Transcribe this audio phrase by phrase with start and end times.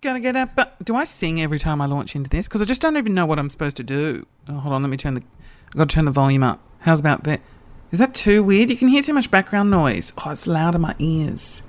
[0.00, 0.50] Gonna get up.
[0.54, 2.46] But do I sing every time I launch into this?
[2.46, 4.26] Because I just don't even know what I'm supposed to do.
[4.48, 5.22] Oh, hold on, let me turn the.
[5.68, 6.60] I've got to turn the volume up.
[6.80, 7.40] How's about that?
[7.90, 8.70] Is that too weird?
[8.70, 10.12] You can hear too much background noise.
[10.24, 11.62] Oh, it's loud in my ears.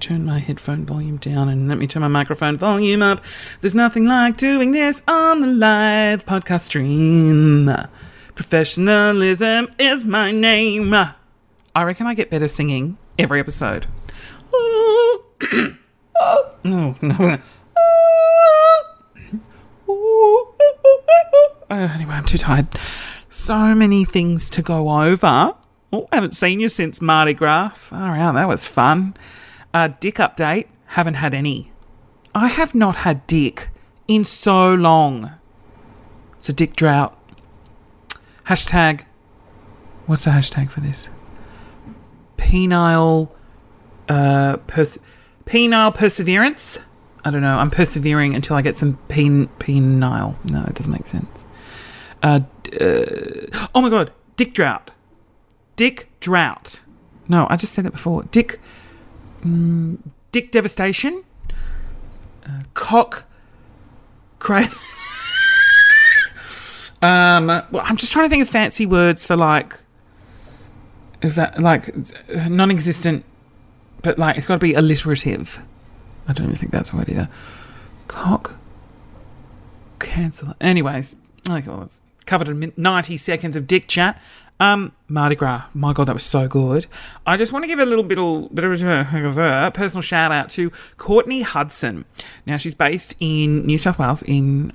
[0.00, 3.22] Turn my headphone volume down and let me turn my microphone volume up.
[3.60, 7.70] There's nothing like doing this on the live podcast stream.
[8.34, 10.92] Professionalism is my name.
[10.92, 13.86] I reckon I get better singing every episode.
[16.64, 17.38] oh, no.
[21.70, 22.68] Uh, anyway, I'm too tired.
[23.28, 25.54] So many things to go over.
[25.92, 27.72] Oh, haven't seen you since Mardi Gras.
[27.90, 29.14] All right, that was fun.
[29.72, 30.66] Uh, dick update.
[30.86, 31.72] Haven't had any.
[32.34, 33.70] I have not had dick
[34.06, 35.32] in so long.
[36.38, 37.18] It's a dick drought.
[38.46, 39.04] Hashtag.
[40.06, 41.08] What's the hashtag for this?
[42.36, 43.30] Penile.
[44.08, 44.98] Uh, pers-
[45.46, 46.78] penile perseverance.
[47.24, 47.56] I don't know.
[47.56, 50.36] I'm persevering until I get some pen penile.
[50.50, 51.44] No, it doesn't make sense.
[52.22, 52.40] Uh,
[52.80, 54.90] uh, oh my god, dick drought.
[55.76, 56.80] Dick drought.
[57.28, 58.24] No, I just said that before.
[58.24, 58.60] Dick.
[59.42, 59.98] Mm,
[60.32, 61.24] dick devastation.
[62.46, 63.24] Uh, cock.
[64.38, 64.68] Cra-
[67.02, 67.46] um.
[67.46, 69.78] Well, I'm just trying to think of fancy words for like.
[71.20, 71.94] That like
[72.28, 73.24] non-existent,
[74.04, 75.58] but like it's got to be alliterative.
[76.28, 77.28] I don't even think that's a word either.
[78.06, 78.56] Cock.
[79.98, 80.54] Cancel.
[80.60, 81.16] Anyways,
[81.48, 84.20] like well, it's covered in 90 seconds of dick chat.
[84.60, 85.64] Um, Mardi Gras.
[85.74, 86.86] My God, that was so good.
[87.26, 90.48] I just want to give a little bit of, bit of a personal shout out
[90.50, 92.04] to Courtney Hudson.
[92.46, 94.72] Now, she's based in New South Wales in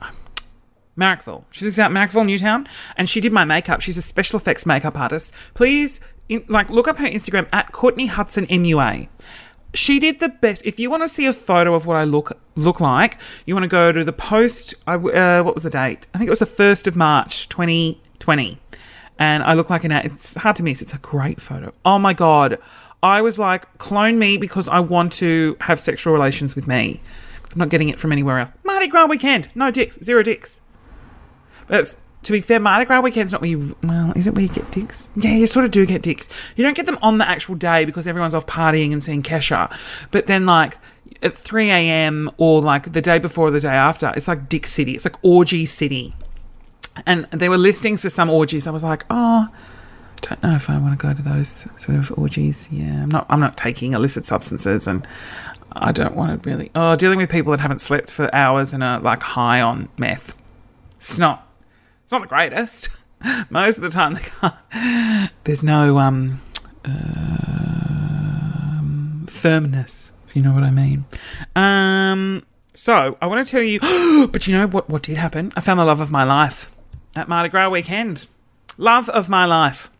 [0.97, 1.45] Marrickville.
[1.51, 3.79] She lives out Marrickville, Newtown, and she did my makeup.
[3.79, 5.33] She's a special effects makeup artist.
[5.53, 9.09] Please, in, like, look up her Instagram at Courtney Hudson MUA
[9.73, 10.65] she did the best.
[10.65, 13.63] If you want to see a photo of what I look look like, you want
[13.63, 14.73] to go to the post.
[14.87, 16.07] I, uh, what was the date?
[16.13, 18.59] I think it was the first of March, twenty twenty,
[19.17, 19.91] and I look like an.
[19.91, 20.81] It's hard to miss.
[20.81, 21.73] It's a great photo.
[21.85, 22.57] Oh my god,
[23.03, 26.99] I was like, clone me because I want to have sexual relations with me.
[27.51, 28.51] I'm not getting it from anywhere else.
[28.63, 30.61] Mardi Gras weekend, no dicks, zero dicks.
[31.67, 33.75] It's, to be fair, Mardi Gras weekend's not where you.
[33.83, 35.09] Well, is it where you get dicks?
[35.15, 36.27] Yeah, you sort of do get dicks.
[36.55, 39.75] You don't get them on the actual day because everyone's off partying and seeing Kesha.
[40.11, 40.77] But then, like,
[41.21, 42.31] at 3 a.m.
[42.37, 44.95] or like the day before or the day after, it's like Dick City.
[44.95, 46.13] It's like Orgy City.
[47.05, 48.67] And there were listings for some orgies.
[48.67, 51.97] I was like, oh, I don't know if I want to go to those sort
[51.97, 52.67] of orgies.
[52.71, 53.25] Yeah, I'm not.
[53.29, 55.07] I'm not taking illicit substances, and
[55.71, 56.71] I don't want to really.
[56.75, 60.37] Oh, dealing with people that haven't slept for hours and are like high on meth.
[60.97, 61.48] It's not
[62.09, 62.89] it's not the greatest.
[63.51, 65.31] Most of the time, they can't.
[65.43, 66.41] There's no um,
[66.83, 66.95] um,
[69.29, 71.05] firmness, if you know what I mean.
[71.55, 73.79] Um, so I want to tell you,
[74.27, 74.89] but you know what?
[74.89, 75.51] What did happen?
[75.55, 76.75] I found the love of my life
[77.15, 78.25] at Mardi Gras weekend.
[78.79, 79.91] Love of my life.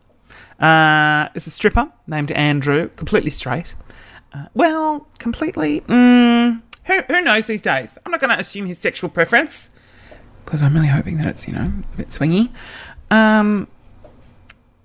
[0.58, 3.76] Uh, is a stripper named Andrew, completely straight.
[4.32, 5.82] Uh, well, completely.
[5.82, 7.98] Mm, who, who knows these days?
[8.04, 9.70] I'm not going to assume his sexual preference
[10.50, 12.50] because I'm really hoping that it's, you know, a bit swingy.
[13.08, 13.68] Um,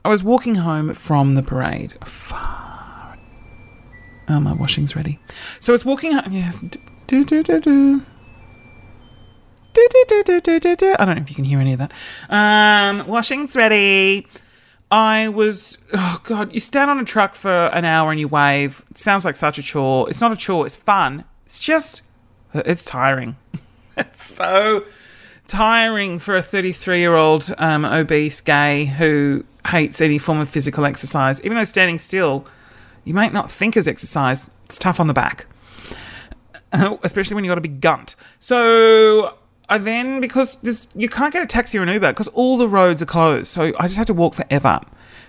[0.03, 1.95] I was walking home from the parade.
[2.05, 3.17] Far.
[4.29, 5.17] Oh, my washing's ready.
[5.59, 6.31] So I was walking home.
[6.31, 6.51] Yeah.
[7.07, 8.01] Do, do, do, do.
[9.73, 10.95] Do, do, do, do, do, do.
[10.99, 11.91] I don't know if you can hear any of that.
[12.29, 14.27] Um, washing's ready.
[14.91, 18.85] I was, oh God, you stand on a truck for an hour and you wave.
[18.91, 20.07] It sounds like such a chore.
[20.11, 21.23] It's not a chore, it's fun.
[21.47, 22.03] It's just,
[22.53, 23.35] it's tiring.
[23.97, 24.85] it's so
[25.47, 30.85] tiring for a 33 year old um, obese gay who hates any form of physical
[30.85, 31.41] exercise.
[31.43, 32.45] Even though standing still,
[33.03, 34.49] you might not think is exercise.
[34.65, 35.45] It's tough on the back,
[36.71, 38.15] especially when you've got a big gunt.
[38.39, 39.37] So
[39.69, 40.57] I then, because
[40.95, 43.47] you can't get a taxi or an Uber because all the roads are closed.
[43.47, 44.79] So I just had to walk forever.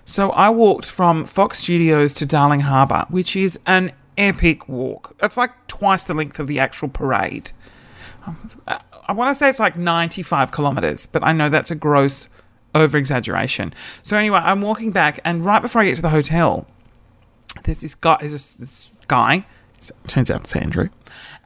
[0.04, 5.16] So I walked from Fox Studios to Darling Harbour, which is an epic walk.
[5.20, 7.50] It's like twice the length of the actual parade.
[9.06, 12.28] I want to say it's like 95 kilometers, but I know that's a gross
[12.74, 13.72] over exaggeration.
[14.02, 16.66] So anyway, I'm walking back, and right before I get to the hotel,
[17.64, 18.16] there's this guy.
[18.20, 19.46] There's this, this guy.
[20.08, 20.88] Turns out it's Andrew,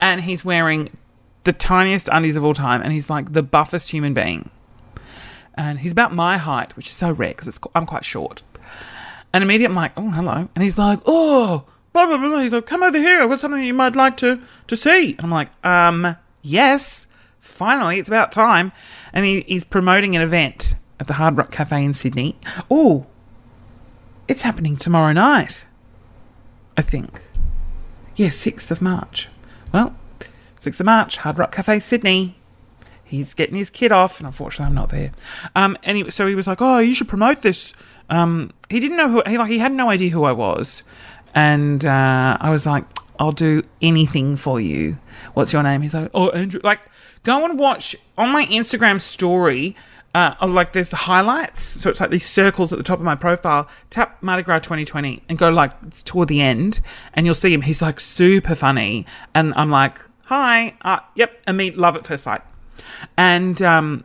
[0.01, 0.97] and he's wearing
[1.45, 4.51] the tiniest undies of all time, and he's like the buffest human being.
[5.55, 8.43] And he's about my height, which is so rare because I'm quite short.
[9.33, 12.41] And immediately I'm like, oh hello, and he's like, oh, blah blah blah.
[12.41, 13.23] He's like, come over here.
[13.23, 15.13] I've got something you might like to to see.
[15.13, 17.07] And I'm like, um, yes
[17.61, 18.73] finally, it's about time.
[19.13, 22.39] And he, he's promoting an event at the Hard Rock Cafe in Sydney.
[22.71, 23.07] Oh,
[24.27, 25.67] it's happening tomorrow night,
[26.79, 27.21] I think.
[28.17, 29.29] Yeah, 6th of March.
[29.75, 29.95] Well,
[30.59, 32.37] 6th of March, Hard Rock Cafe, Sydney.
[33.05, 35.13] He's getting his kid off, and unfortunately, I'm not there.
[35.55, 37.75] Um, anyway, so he was like, "Oh, you should promote this."
[38.09, 39.51] Um, he didn't know who he like.
[39.51, 40.85] He had no idea who I was,
[41.35, 42.85] and uh, I was like,
[43.21, 44.99] "I'll do anything for you."
[45.35, 45.83] What's your name?
[45.83, 46.81] He's like, "Oh, Andrew." Like,
[47.23, 49.77] go and watch on my Instagram story.
[50.13, 53.15] Uh, like there's the highlights, so it's like these circles at the top of my
[53.15, 53.69] profile.
[53.91, 56.81] Tap Mardi Gras 2020 and go like it's toward the end,
[57.15, 57.63] and you'll see him.
[57.63, 59.07] He's like super funny,
[59.37, 62.43] and I'm like, "Hi, uh, yep," and meet love at first sight.
[63.17, 64.05] And um,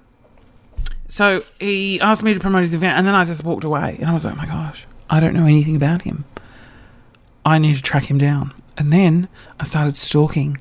[1.08, 3.98] so he asked me to promote his event, and then I just walked away.
[4.00, 6.26] And I was like, oh my gosh, I don't know anything about him.
[7.46, 8.54] I need to track him down.
[8.78, 9.28] And then
[9.60, 10.60] I started stalking,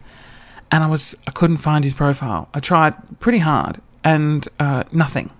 [0.71, 2.49] and I was I couldn't find his profile.
[2.55, 5.31] I tried pretty hard, and uh, nothing.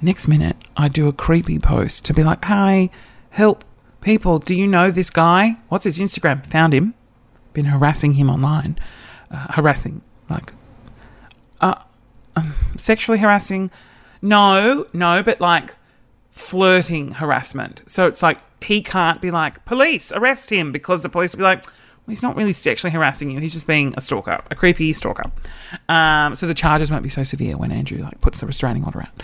[0.00, 2.90] Next minute, I do a creepy post to be like, "Hi,
[3.30, 3.64] help,
[4.00, 4.38] people!
[4.38, 5.56] Do you know this guy?
[5.68, 6.46] What's his Instagram?
[6.46, 6.94] Found him.
[7.52, 8.78] Been harassing him online,
[9.30, 10.52] uh, harassing like,
[11.60, 11.74] uh,
[12.76, 13.70] sexually harassing.
[14.20, 15.76] No, no, but like
[16.30, 17.82] flirting harassment.
[17.86, 21.44] So it's like he can't be like, police, arrest him, because the police will be
[21.44, 21.66] like,
[22.08, 23.40] he's not really sexually harassing you.
[23.40, 25.30] He's just being a stalker, a creepy stalker.
[25.88, 29.02] Um, so the charges won't be so severe when Andrew like puts the restraining order
[29.02, 29.22] out.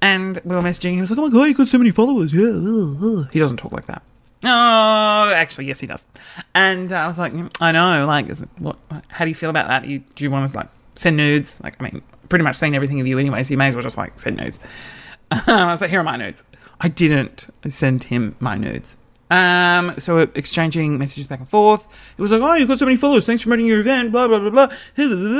[0.00, 0.92] And we were messaging.
[0.92, 3.38] He was like, "Oh my god, you got so many followers." Yeah, uh, uh." he
[3.38, 4.02] doesn't talk like that.
[4.44, 6.06] Oh, actually, yes, he does.
[6.54, 8.04] And uh, I was like, "Mm, I know.
[8.06, 8.78] Like, it, what?
[9.08, 9.86] How do you feel about that?
[9.86, 11.60] You, do you want to like send nudes?
[11.62, 13.82] Like, I mean, pretty much seen everything of you anyway, so you may as well
[13.82, 14.58] just like send nudes.
[15.30, 16.44] I was like, here are my nudes.
[16.80, 18.98] I didn't send him my nudes.
[19.30, 21.86] Um, so we're exchanging messages back and forth.
[22.16, 23.26] It was like, oh, you've got so many followers.
[23.26, 24.12] Thanks for promoting your event.
[24.12, 24.68] Blah blah blah blah.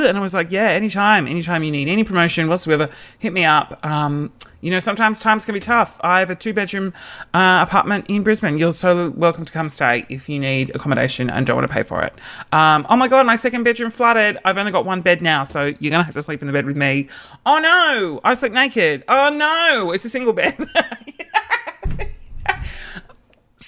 [0.07, 2.89] And I was like, yeah, anytime, anytime you need any promotion whatsoever,
[3.19, 3.85] hit me up.
[3.85, 4.31] Um,
[4.61, 5.99] you know, sometimes times can be tough.
[6.01, 6.93] I have a two bedroom
[7.33, 8.57] uh, apartment in Brisbane.
[8.57, 11.83] You're so welcome to come stay if you need accommodation and don't want to pay
[11.83, 12.13] for it.
[12.51, 14.37] Um, oh my god, my second bedroom flooded.
[14.43, 16.65] I've only got one bed now, so you're gonna have to sleep in the bed
[16.65, 17.07] with me.
[17.45, 19.03] Oh no, I sleep naked.
[19.07, 20.57] Oh no, it's a single bed.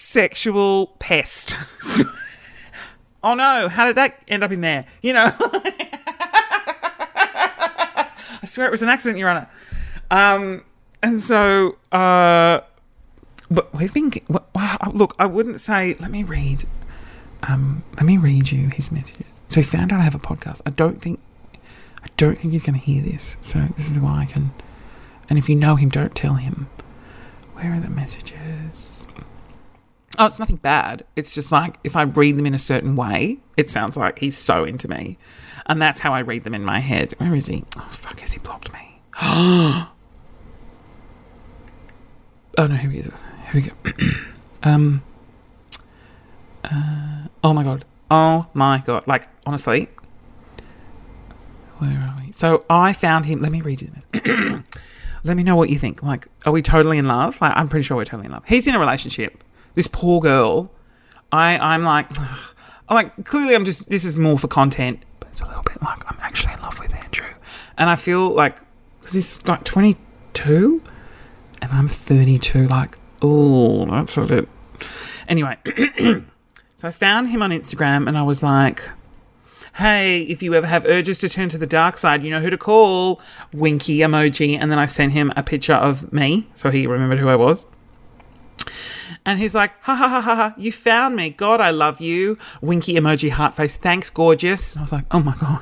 [0.10, 1.56] Sexual pest.
[3.24, 4.88] oh no, how did that end up in there?
[5.04, 5.32] You know.
[7.22, 9.48] I swear it was an accident, Your Honour.
[10.10, 10.64] Um,
[11.04, 12.62] and so, uh,
[13.52, 14.12] but we've been.
[14.56, 15.96] Wow, look, I wouldn't say.
[16.00, 16.64] Let me read.
[17.44, 19.28] Um, let me read you his messages.
[19.48, 20.64] So he found out I have a podcast.
[20.66, 21.20] I don't think.
[22.04, 23.38] I don't think he's going to hear this.
[23.42, 24.54] So this is why I can.
[25.30, 26.68] And if you know him, don't tell him.
[27.54, 28.89] Where are the messages?
[30.18, 31.06] Oh, it's nothing bad.
[31.16, 34.38] It's just like if I read them in a certain way, it sounds like he's
[34.38, 35.18] so into me.
[35.66, 37.14] And that's how I read them in my head.
[37.20, 37.64] Where is he?
[37.78, 39.02] Oh, fuck, has he blocked me?
[39.22, 39.92] oh,
[42.58, 43.12] no, here he is.
[43.52, 43.74] Here we go.
[44.64, 45.04] um,
[46.64, 47.86] uh, oh my god.
[48.10, 49.06] Oh my god.
[49.06, 49.90] Like, honestly.
[51.78, 52.32] Where are we?
[52.32, 53.40] So I found him.
[53.40, 54.64] Let me read you this.
[55.24, 56.02] Let me know what you think.
[56.02, 57.40] Like, are we totally in love?
[57.42, 58.44] Like, I'm pretty sure we're totally in love.
[58.48, 59.44] He's in a relationship.
[59.76, 60.72] This poor girl.
[61.32, 62.08] I, I'm like,
[62.90, 65.82] I'm like, clearly I'm just, this is more for content, but it's a little bit
[65.82, 67.28] like I'm actually in love with Andrew.
[67.78, 68.60] And I feel like,
[69.00, 70.82] because he's like 22
[71.62, 74.50] and I'm 32, like, oh, that's a bit.
[75.28, 75.58] Anyway,
[76.76, 78.90] so I found him on Instagram and I was like,
[79.76, 82.50] hey, if you ever have urges to turn to the dark side, you know who
[82.50, 83.22] to call.
[83.54, 84.58] Winky emoji.
[84.60, 87.66] And then I sent him a picture of me so he remembered who I was.
[89.26, 91.30] And he's like, ha ha ha ha ha, you found me.
[91.30, 92.38] God, I love you.
[92.62, 93.78] Winky emoji heart face.
[93.78, 94.74] Thanks, gorgeous.
[94.74, 95.62] And I was like, oh my God.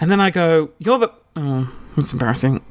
[0.00, 1.12] And then I go, you're the.
[1.36, 2.62] Oh, it's embarrassing.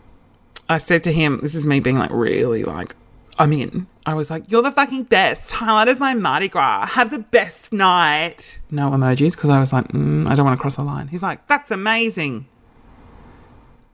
[0.70, 2.96] I said to him, this is me being like really like,
[3.40, 3.88] I'm in.
[4.06, 5.52] I was like, you're the fucking best.
[5.54, 6.88] Highlight of my Mardi Gras.
[6.88, 8.60] Have the best night.
[8.72, 11.08] No emojis because I was like, mm, I don't want to cross the line.
[11.08, 12.48] He's like, that's amazing.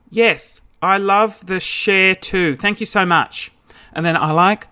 [0.10, 2.56] Yes, I love the share too.
[2.58, 3.52] Thank you so much.
[3.96, 4.68] And then I like,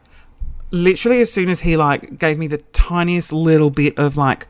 [0.72, 4.48] literally as soon as he like gave me the tiniest little bit of like,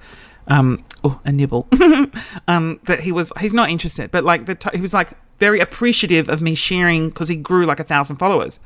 [0.48, 1.68] um, oh, a nibble,
[2.48, 5.60] um, that he was, he's not interested, but like the, t- he was like very
[5.60, 8.60] appreciative of me sharing because he grew like a thousand followers.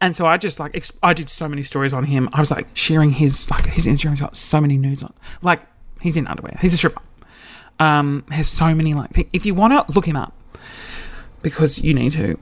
[0.00, 2.28] And so I just like ex- I did so many stories on him.
[2.32, 5.12] I was like sharing his like his Instagram's got so many nudes on.
[5.42, 5.62] Like
[6.00, 6.56] he's in underwear.
[6.60, 7.02] He's a stripper.
[7.80, 9.12] Um, has so many like.
[9.12, 10.34] Th- if you want to look him up,
[11.42, 12.38] because you need to.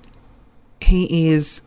[0.80, 1.62] He is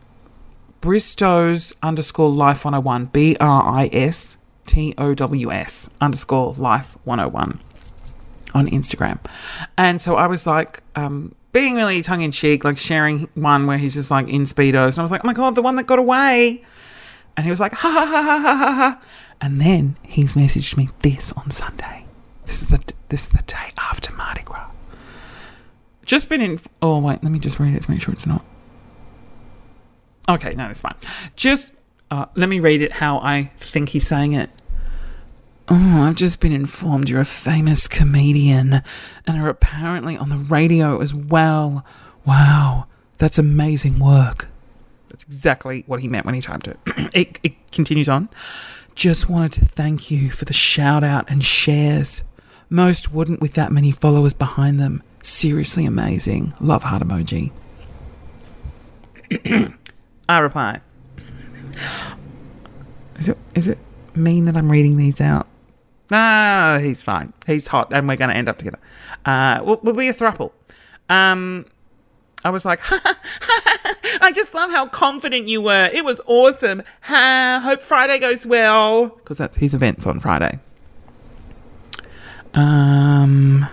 [0.80, 3.04] Bristows underscore life one hundred one.
[3.06, 7.60] B R I S T O W S underscore life one hundred one
[8.54, 9.18] on Instagram.
[9.76, 13.78] And so I was like, um, being really tongue in cheek, like sharing one where
[13.78, 14.94] he's just like in Speedos.
[14.94, 16.64] And I was like, oh my God, the one that got away.
[17.36, 19.02] And he was like, ha ha ha ha ha ha.
[19.40, 22.06] And then he's messaged me this on Sunday.
[22.46, 24.70] This is the this is the day after Mardi Gras.
[26.04, 26.60] Just been in.
[26.82, 28.44] Oh wait, let me just read it to make sure it's not.
[30.28, 30.94] Okay, no, that's fine.
[31.36, 31.72] Just
[32.10, 34.50] uh, let me read it how I think he's saying it.
[35.68, 38.82] Oh, I've just been informed you're a famous comedian
[39.26, 41.84] and are apparently on the radio as well.
[42.26, 42.86] Wow,
[43.18, 44.48] that's amazing work.
[45.08, 46.78] That's exactly what he meant when he typed it.
[47.14, 48.28] it, it continues on.
[48.96, 52.24] Just wanted to thank you for the shout out and shares.
[52.68, 55.02] Most wouldn't with that many followers behind them.
[55.22, 56.54] Seriously amazing.
[56.60, 57.52] Love heart emoji.
[60.30, 60.80] I reply.
[63.16, 63.78] Is it is it
[64.14, 65.48] mean that I'm reading these out?
[66.08, 67.32] No, he's fine.
[67.48, 68.78] He's hot, and we're going to end up together.
[69.24, 70.52] Uh, we'll, we'll be a thruple.
[71.08, 71.66] Um,
[72.44, 72.80] I was like,
[74.20, 75.90] I just love how confident you were.
[75.92, 76.84] It was awesome.
[77.02, 79.08] Ha, hope Friday goes well.
[79.08, 80.60] Because that's his events on Friday.
[82.54, 83.66] Um.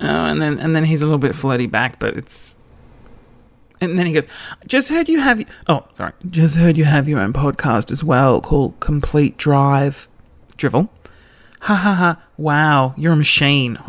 [0.00, 2.54] Oh, and then and then he's a little bit flirty back, but it's.
[3.80, 4.24] And then he goes,
[4.66, 8.40] "Just heard you have oh sorry, just heard you have your own podcast as well
[8.40, 10.08] called Complete Drive,
[10.56, 10.88] Drivel."
[11.62, 12.22] Ha ha ha!
[12.36, 13.78] Wow, you're a machine.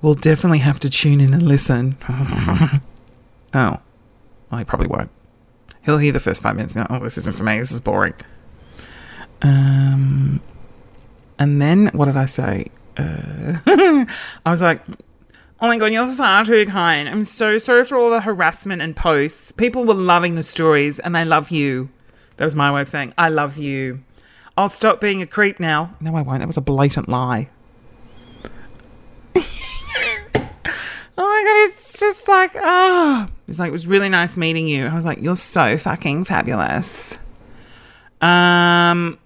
[0.00, 1.96] we'll definitely have to tune in and listen.
[2.08, 2.80] oh,
[3.52, 5.10] well, he probably won't.
[5.84, 6.74] He'll hear the first five minutes.
[6.74, 7.58] And go, oh, this isn't for me.
[7.58, 8.14] This is boring.
[9.42, 10.40] Um,
[11.38, 12.68] and then what did I say?
[12.96, 13.58] Uh,
[14.46, 14.82] I was like,
[15.60, 17.08] "Oh my god, you're far too kind.
[17.08, 19.52] I'm so sorry for all the harassment and posts.
[19.52, 21.90] People were loving the stories, and they love you."
[22.36, 24.02] That was my way of saying, "I love you."
[24.58, 25.94] I'll stop being a creep now.
[26.00, 26.40] No, I won't.
[26.40, 27.48] That was a blatant lie.
[29.36, 29.40] oh
[31.16, 33.28] my god, it's just like, oh.
[33.46, 34.86] It's like, it was really nice meeting you.
[34.86, 37.18] I was like, you're so fucking fabulous.
[38.20, 39.20] Um,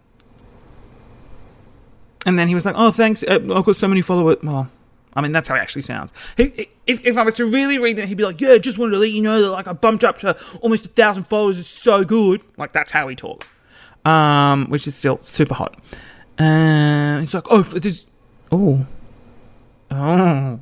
[2.27, 3.23] and then he was like, oh, thanks.
[3.23, 4.37] Uh, I've got so many followers.
[4.43, 4.69] Well,
[5.15, 6.13] I mean, that's how it actually sounds.
[6.37, 8.93] He, if, if I was to really read that, he'd be like, yeah, just wanted
[8.93, 11.59] to let you know that like I bumped up to almost a thousand followers.
[11.59, 12.43] It's so good.
[12.57, 13.49] Like, that's how he talks
[14.05, 15.79] um, which is still super hot.
[16.39, 18.07] And he's like, oh, there's,
[18.51, 18.87] oh,
[19.91, 20.61] oh,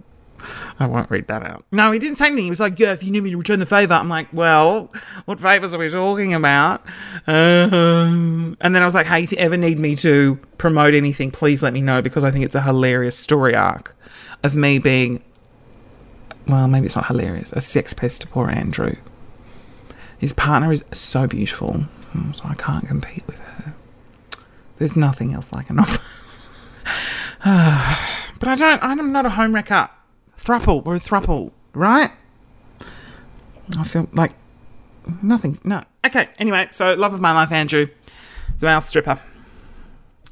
[0.78, 1.64] I won't read that out.
[1.70, 2.44] No, he didn't say anything.
[2.44, 3.94] He was like, yeah, if you need me to return the favor.
[3.94, 4.90] I'm like, well,
[5.26, 6.84] what favors are we talking about?
[7.26, 11.30] Um, and then I was like, hey, if you ever need me to promote anything,
[11.30, 13.96] please let me know because I think it's a hilarious story arc
[14.42, 15.22] of me being,
[16.46, 18.96] well, maybe it's not hilarious, a sex pest to poor Andrew.
[20.18, 21.86] His partner is so beautiful.
[22.12, 23.74] Hmm, so I can't compete with her.
[24.78, 26.00] There's nothing else I can offer.
[28.38, 28.82] but I don't.
[28.82, 29.88] I'm not a home wrecker.
[30.38, 30.84] Thruple.
[30.84, 32.10] We're a thruple, right?
[33.78, 34.32] I feel like
[35.22, 35.84] nothing's no.
[36.04, 36.28] Okay.
[36.38, 37.88] Anyway, so love of my life, Andrew.
[38.48, 39.18] It's a mouse stripper.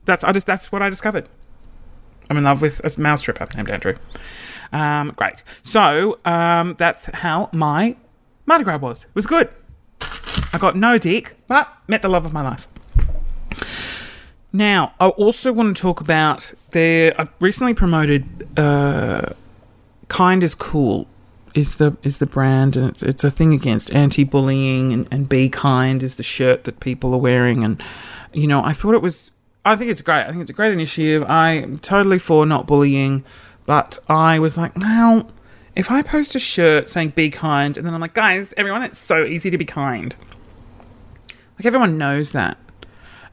[0.04, 1.28] That's I just that's what I discovered.
[2.30, 3.94] I'm in love with a mouse stripper named Andrew.
[4.72, 5.42] Um, great.
[5.62, 7.96] So um, that's how my
[8.46, 9.04] Mardi Gras was.
[9.04, 9.48] It was good.
[10.52, 12.68] I got no dick, but met the love of my life.
[14.52, 19.32] Now, I also want to talk about the I recently promoted uh,
[20.08, 21.06] "Kind is Cool"
[21.54, 25.50] is the is the brand, and it's it's a thing against anti-bullying, and, and "Be
[25.50, 27.82] Kind" is the shirt that people are wearing, and
[28.32, 29.30] you know, I thought it was.
[29.64, 30.24] I think it's great.
[30.24, 31.28] I think it's a great initiative.
[31.28, 33.24] I'm totally for not bullying,
[33.66, 35.30] but I was like, well,
[35.76, 38.98] if I post a shirt saying "Be Kind," and then I'm like, guys, everyone, it's
[38.98, 40.16] so easy to be kind.
[41.58, 42.56] Like everyone knows that.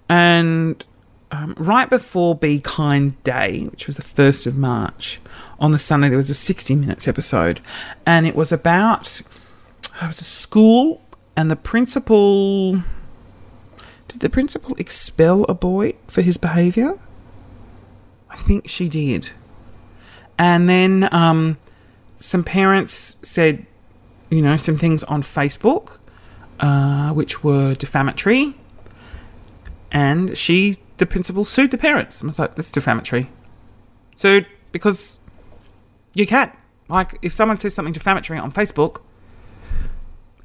[0.09, 0.85] And
[1.31, 5.19] um, right before Be Kind Day, which was the 1st of March,
[5.59, 7.59] on the Sunday, there was a 60 Minutes episode.
[8.05, 9.21] And it was about,
[10.01, 11.01] it was a school,
[11.35, 12.81] and the principal.
[14.15, 16.97] Did the principal expel a boy for his behaviour?
[18.29, 19.31] I think she did.
[20.39, 21.57] And then um,
[22.15, 23.65] some parents said,
[24.29, 25.97] you know, some things on Facebook
[26.61, 28.55] uh, which were defamatory.
[29.91, 32.23] And she, the principal, sued the parents.
[32.23, 33.29] I was like, that's defamatory.
[34.15, 34.39] So,
[34.71, 35.19] because
[36.13, 36.53] you can't,
[36.87, 39.01] Like, if someone says something defamatory on Facebook,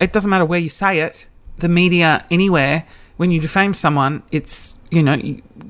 [0.01, 2.85] it doesn't matter where you say it, the media, anywhere,
[3.21, 5.21] when you defame someone, it's, you know,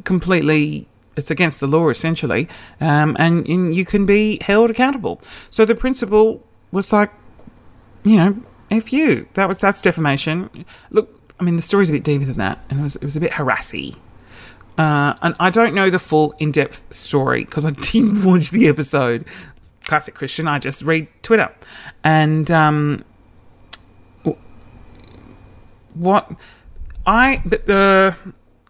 [0.05, 2.49] completely it's against the law essentially,
[2.81, 5.21] um, and, and, you can be held accountable.
[5.51, 7.11] So the principal was like,
[8.05, 8.41] you know,
[8.71, 10.65] if you that was that's defamation.
[10.91, 13.17] Look, I mean the story's a bit deeper than that, and it was it was
[13.17, 13.97] a bit harassy.
[14.79, 18.69] Uh, and I don't know the full in depth story because I didn't watch the
[18.69, 19.25] episode.
[19.87, 20.47] Classic Christian.
[20.47, 21.53] I just read Twitter,
[22.05, 23.05] and um,
[25.95, 26.31] what
[27.11, 28.17] I the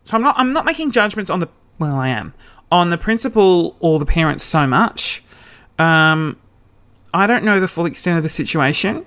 [0.03, 2.33] so I'm not I'm not making judgments on the well I am
[2.73, 5.23] on the principal or the parents so much.
[5.79, 6.39] Um,
[7.13, 9.05] I don't know the full extent of the situation.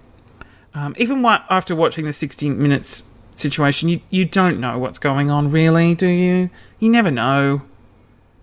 [0.76, 3.04] Um, even after watching the 60 minutes
[3.36, 6.52] situation, you you don't know what's going on really, do you?
[6.78, 7.64] You never know.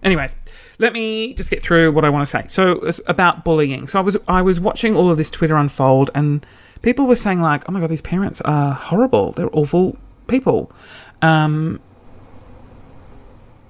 [0.02, 0.34] Anyways,
[0.78, 2.46] let me just get through what I want to say.
[2.48, 3.86] So about bullying.
[3.86, 6.44] So I was I was watching all of this Twitter unfold, and
[6.82, 9.32] people were saying like, "Oh my god, these parents are horrible.
[9.32, 9.96] They're awful
[10.30, 10.72] people."
[11.22, 11.80] Um,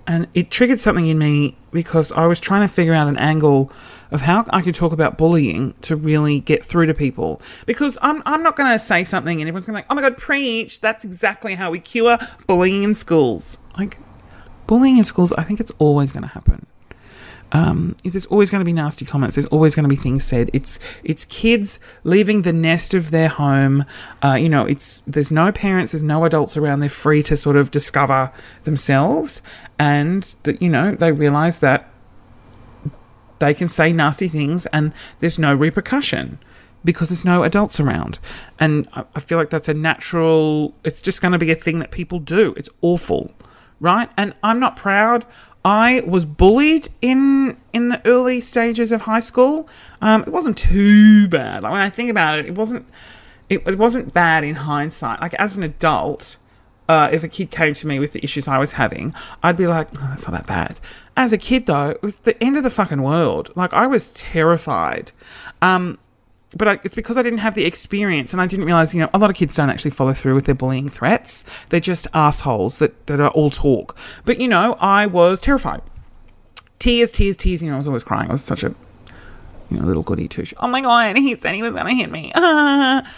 [0.06, 3.70] and it triggered something in me because I was trying to figure out an angle
[4.10, 7.40] of how I could talk about bullying to really get through to people.
[7.64, 9.94] Because I'm, I'm not going to say something and everyone's going to be like, oh
[9.94, 10.80] my God, preach.
[10.80, 13.56] That's exactly how we cure bullying in schools.
[13.78, 13.98] Like,
[14.66, 16.66] bullying in schools, I think it's always going to happen.
[17.52, 19.36] Um, there's always going to be nasty comments.
[19.36, 20.50] There's always going to be things said.
[20.52, 23.84] It's it's kids leaving the nest of their home.
[24.22, 26.80] Uh, you know, it's there's no parents, there's no adults around.
[26.80, 29.42] They're free to sort of discover themselves,
[29.78, 31.90] and that you know they realize that
[33.40, 36.38] they can say nasty things and there's no repercussion
[36.84, 38.18] because there's no adults around.
[38.58, 40.74] And I, I feel like that's a natural.
[40.84, 42.54] It's just going to be a thing that people do.
[42.56, 43.32] It's awful,
[43.80, 44.08] right?
[44.16, 45.26] And I'm not proud.
[45.64, 49.68] I was bullied in in the early stages of high school.
[50.00, 51.62] Um, it wasn't too bad.
[51.62, 52.86] Like when I think about it, it wasn't
[53.48, 55.20] it, it wasn't bad in hindsight.
[55.20, 56.36] Like as an adult,
[56.88, 59.66] uh, if a kid came to me with the issues I was having, I'd be
[59.66, 60.80] like, oh, that's not that bad.
[61.16, 63.50] As a kid, though, it was the end of the fucking world.
[63.54, 65.12] Like I was terrified.
[65.60, 65.98] Um,
[66.56, 69.10] but I, it's because I didn't have the experience and I didn't realize, you know,
[69.14, 71.44] a lot of kids don't actually follow through with their bullying threats.
[71.68, 73.96] They're just assholes that, that are all talk.
[74.24, 75.82] But, you know, I was terrified.
[76.78, 77.62] Tears, tears, tears.
[77.62, 78.28] You know, I was always crying.
[78.28, 78.74] I was such a,
[79.70, 80.44] you know, little goody two.
[80.58, 82.32] Oh my God, he said he was going to hit me.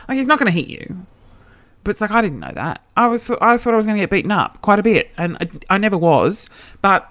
[0.08, 1.06] Like, he's not going to hit you.
[1.84, 2.84] But it's like, I didn't know that.
[2.96, 5.10] I, was, I thought I was going to get beaten up quite a bit.
[5.16, 6.48] And I, I never was.
[6.82, 7.10] But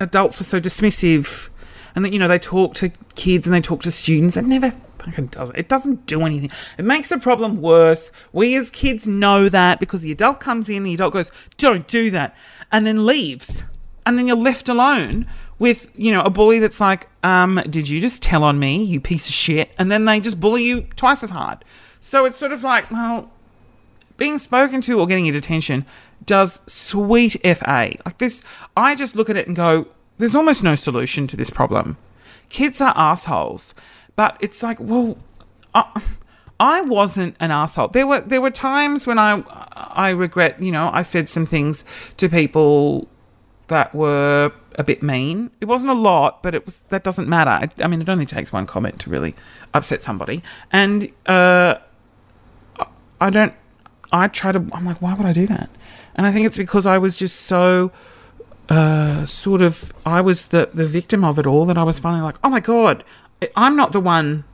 [0.00, 1.48] adults were so dismissive
[1.94, 4.72] and that you know they talk to kids and they talk to students and never
[5.06, 5.68] fucking does it.
[5.68, 6.50] Doesn't do anything.
[6.78, 8.12] It makes the problem worse.
[8.32, 12.10] We as kids know that because the adult comes in, the adult goes, "Don't do
[12.10, 12.36] that,"
[12.70, 13.62] and then leaves,
[14.04, 15.26] and then you're left alone
[15.58, 19.00] with you know a bully that's like, um, "Did you just tell on me, you
[19.00, 21.64] piece of shit?" And then they just bully you twice as hard.
[22.00, 23.30] So it's sort of like, well,
[24.16, 25.84] being spoken to or getting your detention
[26.24, 28.42] does sweet fa like this.
[28.76, 29.88] I just look at it and go,
[30.18, 31.96] "There's almost no solution to this problem."
[32.48, 33.74] Kids are assholes.
[34.16, 35.18] But it's like, well,
[35.74, 36.02] I,
[36.58, 37.88] I wasn't an asshole.
[37.88, 39.42] There were there were times when I
[39.74, 41.84] I regret, you know, I said some things
[42.16, 43.08] to people
[43.68, 45.50] that were a bit mean.
[45.60, 47.50] It wasn't a lot, but it was that doesn't matter.
[47.50, 49.34] I, I mean, it only takes one comment to really
[49.74, 51.76] upset somebody, and uh,
[53.20, 53.54] I don't.
[54.12, 54.66] I try to.
[54.72, 55.68] I'm like, why would I do that?
[56.14, 57.92] And I think it's because I was just so.
[58.68, 61.66] Uh, sort of, I was the the victim of it all.
[61.66, 63.04] That I was finally like, oh my god,
[63.54, 64.44] I'm not the one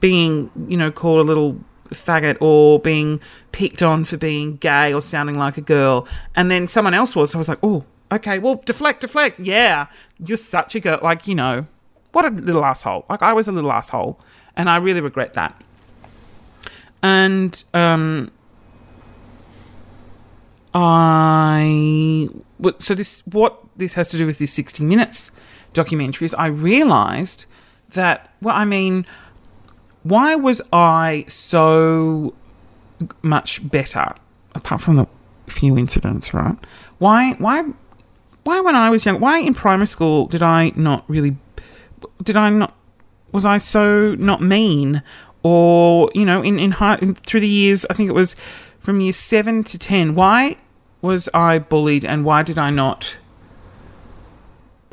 [0.00, 3.20] being, you know, called a little faggot or being
[3.52, 6.06] picked on for being gay or sounding like a girl.
[6.34, 7.32] And then someone else was.
[7.32, 9.40] So I was like, oh, okay, well, deflect, deflect.
[9.40, 9.86] Yeah,
[10.24, 10.98] you're such a girl.
[11.02, 11.66] Like, you know,
[12.12, 13.04] what a little asshole.
[13.08, 14.18] Like, I was a little asshole.
[14.56, 15.62] And I really regret that.
[17.02, 18.30] And, um,
[20.72, 22.28] I.
[22.78, 25.30] So, this, what this has to do with this 60 Minutes
[25.76, 27.46] documentary is I realized
[27.90, 29.06] that, well, I mean,
[30.02, 32.34] why was I so
[33.22, 34.14] much better,
[34.54, 35.06] apart from the
[35.46, 36.56] few incidents, right?
[36.98, 37.64] Why, why,
[38.44, 41.36] why when I was young, why in primary school did I not really,
[42.22, 42.74] did I not,
[43.32, 45.02] was I so not mean?
[45.42, 48.34] Or, you know, in, in high, in, through the years, I think it was
[48.80, 50.56] from year seven to 10, why
[51.02, 53.16] was I bullied and why did I not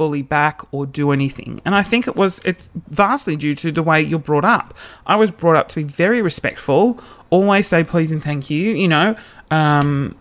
[0.03, 1.61] bully back or do anything.
[1.63, 4.73] And I think it was it's vastly due to the way you're brought up.
[5.07, 8.89] I was brought up to be very respectful, always say please and thank you, you
[8.89, 9.15] know.
[9.49, 10.17] Um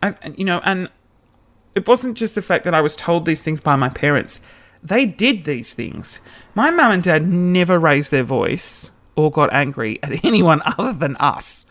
[0.00, 0.88] and, you know, and
[1.74, 4.40] it wasn't just the fact that I was told these things by my parents.
[4.84, 6.20] They did these things.
[6.54, 11.16] My mum and dad never raised their voice or got angry at anyone other than
[11.16, 11.66] us.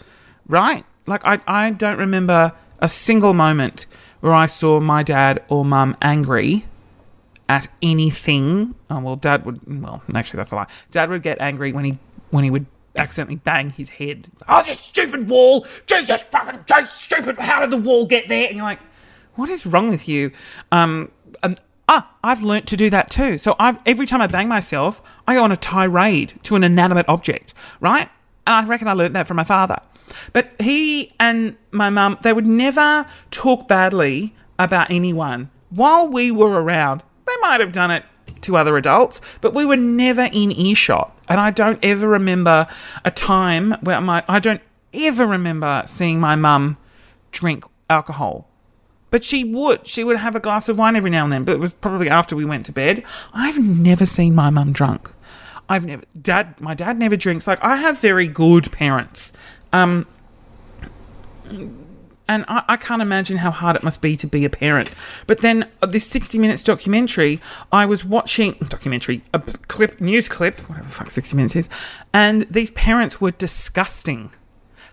[0.48, 0.84] Right?
[1.08, 3.86] Like I I don't remember a single moment
[4.20, 6.66] where I saw my dad or mum angry
[7.50, 8.76] at anything.
[8.90, 9.60] Oh, well, Dad would.
[9.82, 10.68] Well, actually, that's a lie.
[10.92, 11.98] Dad would get angry when he
[12.30, 14.28] when he would accidentally bang his head.
[14.48, 15.66] Oh, this stupid wall!
[15.88, 17.40] Jesus fucking Jesus, stupid!
[17.40, 18.48] How did the wall get there?
[18.48, 18.80] And you're like,
[19.36, 20.32] what is wrong with you?
[20.72, 23.38] Um, and, ah, I've learnt to do that too.
[23.38, 27.10] So I've every time I bang myself, I go on a tirade to an inanimate
[27.10, 28.10] object, right?
[28.46, 29.78] And I reckon I learnt that from my father.
[30.34, 36.62] But he and my mum, they would never talk badly about anyone while we were
[36.62, 37.04] around.
[37.42, 38.04] Might have done it
[38.42, 41.18] to other adults, but we were never in earshot.
[41.28, 42.68] And I don't ever remember
[43.06, 44.62] a time where my I don't
[44.94, 46.78] ever remember seeing my mum
[47.32, 48.48] drink alcohol.
[49.12, 49.88] But she would.
[49.88, 52.10] She would have a glass of wine every now and then, but it was probably
[52.10, 53.04] after we went to bed.
[53.34, 55.12] I've never seen my mum drunk.
[55.68, 57.48] I've never dad my dad never drinks.
[57.48, 59.34] Like I have very good parents.
[59.72, 60.08] Um
[62.30, 64.92] and I, I, can't imagine how hard it must be to be a parent.
[65.26, 70.60] But then uh, this 60 minutes documentary, I was watching documentary, a clip, news clip,
[70.70, 71.70] whatever fuck 60 minutes is,
[72.14, 74.32] and these parents were disgusting.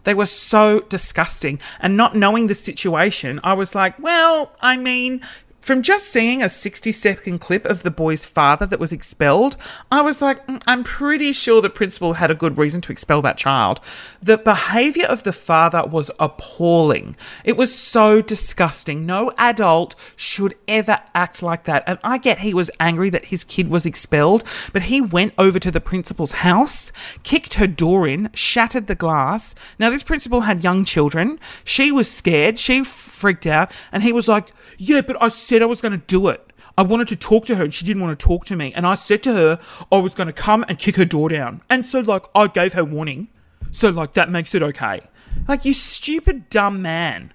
[0.05, 1.61] They were so disgusting.
[1.81, 5.21] And not knowing the situation, I was like, well, I mean,
[5.67, 9.57] from just seeing a 60 second clip of the boy's father that was expelled,
[9.91, 13.21] I was like, mm, I'm pretty sure the principal had a good reason to expel
[13.23, 13.81] that child.
[14.23, 17.17] The behavior of the father was appalling.
[17.43, 19.07] It was so disgusting.
[19.07, 21.83] No adult should ever act like that.
[21.85, 25.59] And I get he was angry that his kid was expelled, but he went over
[25.59, 26.93] to the principal's house,
[27.25, 29.57] kicked her door in, shattered the glass.
[29.81, 31.41] Now, this principal had young children.
[31.65, 32.61] She was scared.
[32.61, 33.73] She freaked out.
[33.91, 36.53] And he was like, Yeah, but I said I was going to do it.
[36.79, 38.73] I wanted to talk to her and she didn't want to talk to me.
[38.75, 41.63] And I said to her I was going to come and kick her door down.
[41.71, 43.29] And so, like, I gave her warning.
[43.71, 45.01] So, like, that makes it okay.
[45.49, 47.33] Like, you stupid, dumb man.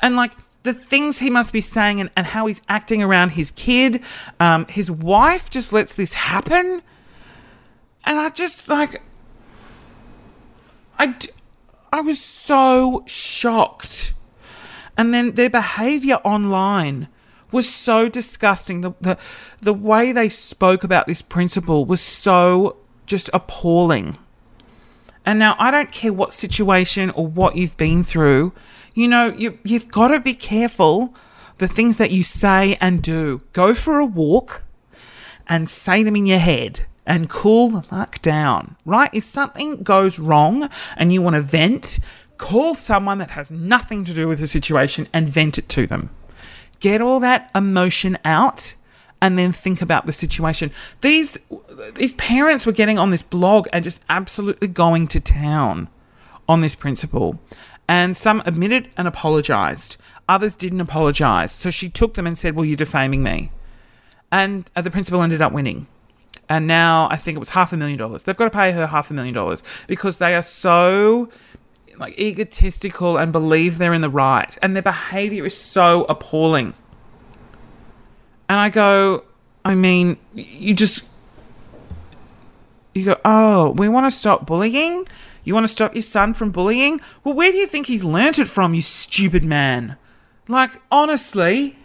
[0.00, 3.50] And, like, the things he must be saying and, and how he's acting around his
[3.50, 4.02] kid.
[4.38, 6.82] Um, his wife just lets this happen.
[8.04, 9.02] And I just, like,
[10.98, 11.14] I,
[11.92, 14.14] I was so shocked
[15.00, 17.08] and then their behavior online
[17.52, 18.80] was so disgusting.
[18.80, 19.18] The, the,
[19.60, 24.18] the way they spoke about this principal was so just appalling.
[25.26, 28.52] And now I don't care what situation or what you've been through,
[28.94, 31.14] you know, you, you've got to be careful
[31.58, 33.42] the things that you say and do.
[33.52, 34.64] Go for a walk
[35.46, 39.10] and say them in your head and cool the fuck down, right?
[39.12, 41.98] If something goes wrong and you want to vent,
[42.40, 46.08] Call someone that has nothing to do with the situation and vent it to them.
[46.80, 48.74] Get all that emotion out
[49.22, 50.70] and then think about the situation.
[51.02, 51.38] These
[51.94, 55.88] these parents were getting on this blog and just absolutely going to town
[56.48, 57.38] on this principal.
[57.88, 59.96] And some admitted and apologized.
[60.28, 61.52] Others didn't apologize.
[61.52, 63.50] So she took them and said, "Well, you're defaming me."
[64.32, 65.86] And uh, the principal ended up winning.
[66.48, 68.24] And now I think it was half a million dollars.
[68.24, 71.28] They've got to pay her half a million dollars because they are so
[72.00, 76.74] like egotistical and believe they're in the right, and their behavior is so appalling.
[78.48, 79.24] And I go,
[79.64, 81.02] I mean, you just
[82.94, 85.06] you go, oh, we want to stop bullying.
[85.44, 87.00] You want to stop your son from bullying?
[87.22, 89.96] Well, where do you think he's learnt it from, you stupid man?
[90.48, 91.78] Like, honestly,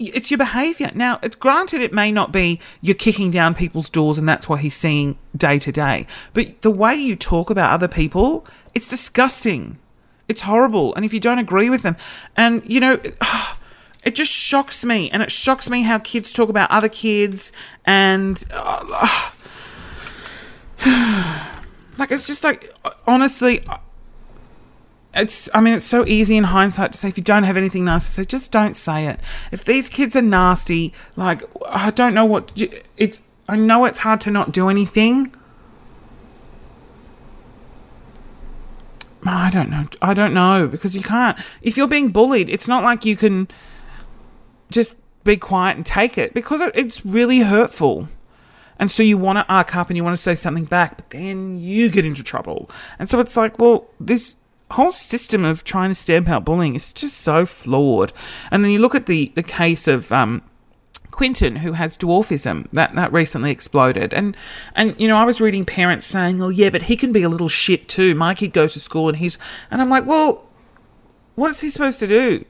[0.00, 0.90] it's your behavior.
[0.94, 4.60] Now, it's granted it may not be you're kicking down people's doors and that's what
[4.60, 9.78] he's seeing day to day, but the way you talk about other people, it's disgusting.
[10.28, 10.94] It's horrible.
[10.94, 11.96] And if you don't agree with them,
[12.36, 13.00] and you know,
[14.04, 17.52] it just shocks me, and it shocks me how kids talk about other kids,
[17.84, 19.32] and uh,
[21.98, 22.72] like it's just like
[23.06, 23.64] honestly
[25.14, 27.84] it's i mean it's so easy in hindsight to say if you don't have anything
[27.84, 29.18] nice to say just don't say it.
[29.50, 32.52] If these kids are nasty like i don't know what
[32.96, 33.18] it's
[33.48, 35.34] i know it's hard to not do anything.
[39.26, 42.82] I don't know i don't know because you can't if you're being bullied it's not
[42.82, 43.48] like you can
[44.70, 48.08] just be quiet and take it because it's really hurtful.
[48.78, 51.10] And so you want to arc up and you want to say something back but
[51.10, 52.70] then you get into trouble.
[52.98, 54.36] And so it's like well this
[54.70, 58.12] whole system of trying to stamp out bullying is just so flawed.
[58.50, 60.42] And then you look at the, the case of um,
[61.10, 64.14] Quinton, who has dwarfism, that, that recently exploded.
[64.14, 64.36] And,
[64.74, 67.28] and, you know, I was reading parents saying, oh, yeah, but he can be a
[67.28, 68.14] little shit too.
[68.14, 69.38] My kid goes to school and he's.
[69.70, 70.46] And I'm like, well,
[71.34, 72.44] what is he supposed to do?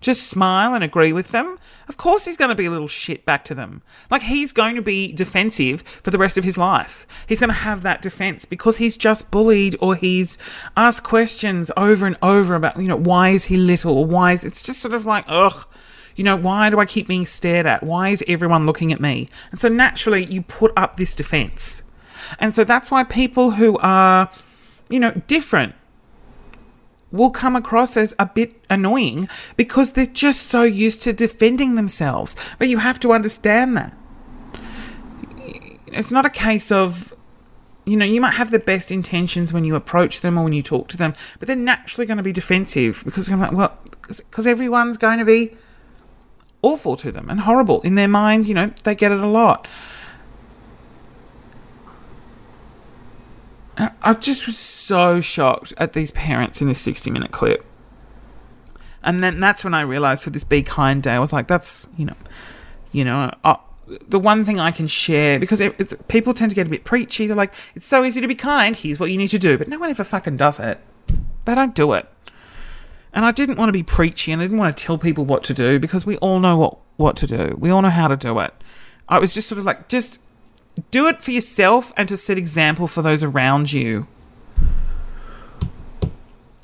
[0.00, 1.56] Just smile and agree with them,
[1.88, 3.82] of course he's going to be a little shit back to them.
[4.10, 7.06] Like he's going to be defensive for the rest of his life.
[7.26, 10.38] He's going to have that defense because he's just bullied or he's
[10.76, 14.44] asked questions over and over about, you know, why is he little or why is
[14.44, 15.66] it's just sort of like, ugh,
[16.14, 17.82] you know, why do I keep being stared at?
[17.82, 19.28] Why is everyone looking at me?
[19.50, 21.82] And so naturally you put up this defense.
[22.38, 24.30] And so that's why people who are,
[24.88, 25.74] you know, different
[27.10, 32.36] will come across as a bit annoying because they're just so used to defending themselves.
[32.58, 33.96] But you have to understand that.
[35.86, 37.14] It's not a case of
[37.88, 40.60] you know, you might have the best intentions when you approach them or when you
[40.60, 44.46] talk to them, but they're naturally going to be defensive because I'm like, well, because
[44.46, 45.56] everyone's going to be
[46.60, 48.46] awful to them and horrible in their mind.
[48.46, 49.66] You know, they get it a lot.
[53.78, 57.64] I just was so shocked at these parents in this 60 minute clip.
[59.02, 61.88] And then that's when I realized for this Be Kind Day, I was like, that's,
[61.96, 62.16] you know,
[62.90, 63.32] you know,
[64.08, 67.26] the one thing I can share, because it, people tend to get a bit preachy.
[67.26, 68.74] They're like, it's so easy to be kind.
[68.74, 69.56] Here's what you need to do.
[69.56, 70.80] But no one ever fucking does it.
[71.44, 72.08] They don't do it.
[73.12, 75.42] And I didn't want to be preachy and I didn't want to tell people what
[75.44, 77.56] to do because we all know what, what to do.
[77.58, 78.52] We all know how to do it.
[79.08, 80.20] I was just sort of like, just
[80.90, 84.06] do it for yourself and to set example for those around you.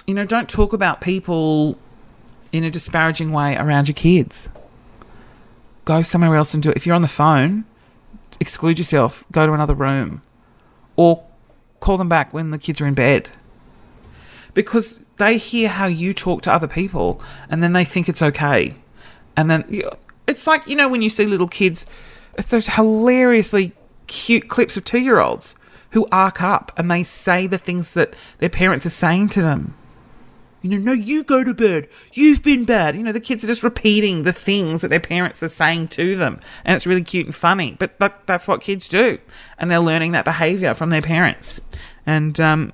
[0.07, 1.79] You know, don't talk about people
[2.53, 4.49] in a disparaging way around your kids.
[5.85, 6.77] Go somewhere else and do it.
[6.77, 7.65] If you're on the phone,
[8.41, 10.23] exclude yourself, go to another room,
[10.97, 11.25] or
[11.81, 13.31] call them back when the kids are in bed.
[14.53, 18.75] Because they hear how you talk to other people and then they think it's okay.
[19.37, 19.83] And then
[20.27, 21.87] it's like, you know, when you see little kids,
[22.49, 23.73] those hilariously
[24.07, 25.55] cute clips of two year olds
[25.91, 29.75] who arc up and they say the things that their parents are saying to them.
[30.61, 31.89] You know, no, you go to bed.
[32.15, 32.97] You've been bad.
[32.97, 36.17] You know, the kids are just repeating the things that their parents are saying to
[36.17, 36.41] them.
[36.65, 37.77] And it's really cute and funny.
[37.79, 39.19] But, that's what kids do.
[39.59, 41.61] And they're learning that behavior from their parents.
[42.07, 42.73] And, um,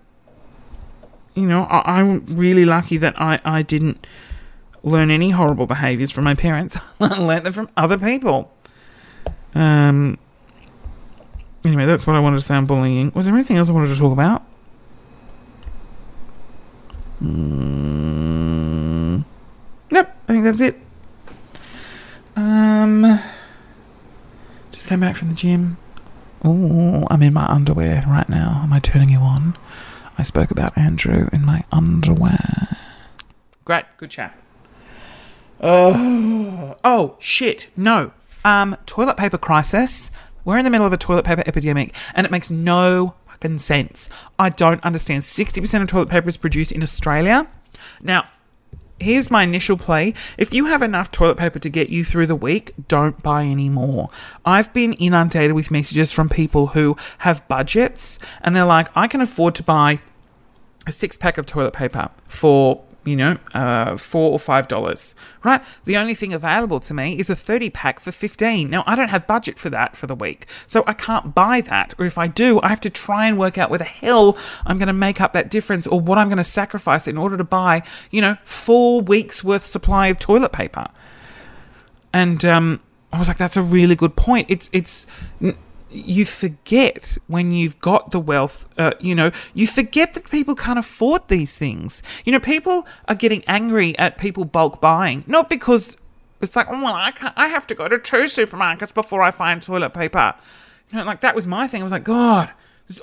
[1.34, 4.06] you know, I, am really lucky that I, I didn't
[4.84, 6.78] learn any horrible behaviors from my parents.
[7.00, 8.52] I learned them from other people.
[9.54, 10.16] Um,
[11.64, 13.12] Anyway, that's what I wanted to say on bullying.
[13.14, 14.42] Was there anything else I wanted to talk about?
[17.22, 19.24] Mm.
[19.90, 20.80] Nope, I think that's it.
[22.34, 23.20] Um,
[24.70, 25.76] just came back from the gym.
[26.42, 28.60] Oh, I'm in my underwear right now.
[28.62, 29.58] Am I turning you on?
[30.16, 32.78] I spoke about Andrew in my underwear.
[33.66, 34.38] Great, good chat.
[35.60, 37.68] Oh, oh shit!
[37.76, 38.12] No,
[38.44, 40.10] um, toilet paper crisis.
[40.44, 44.10] We're in the middle of a toilet paper epidemic and it makes no fucking sense.
[44.38, 45.22] I don't understand.
[45.22, 47.48] 60% of toilet paper is produced in Australia.
[48.02, 48.28] Now,
[48.98, 50.14] here's my initial play.
[50.36, 53.68] If you have enough toilet paper to get you through the week, don't buy any
[53.68, 54.10] more.
[54.44, 59.20] I've been inundated with messages from people who have budgets and they're like, I can
[59.20, 60.00] afford to buy
[60.86, 65.62] a six pack of toilet paper for you know, uh, four or five dollars, right?
[65.84, 68.68] The only thing available to me is a 30 pack for 15.
[68.68, 71.94] Now, I don't have budget for that for the week, so I can't buy that.
[71.98, 74.36] Or if I do, I have to try and work out where the hell
[74.66, 77.36] I'm going to make up that difference or what I'm going to sacrifice in order
[77.36, 80.86] to buy, you know, four weeks worth supply of toilet paper.
[82.12, 82.80] And, um,
[83.12, 84.46] I was like, that's a really good point.
[84.50, 85.06] It's, it's,
[85.90, 90.78] you forget when you've got the wealth, uh, you know, you forget that people can't
[90.78, 92.02] afford these things.
[92.24, 95.96] You know, people are getting angry at people bulk buying, not because
[96.40, 99.30] it's like, oh, well, I, can't, I have to go to two supermarkets before I
[99.30, 100.34] find toilet paper.
[100.90, 101.82] You know, like that was my thing.
[101.82, 102.50] I was like, God,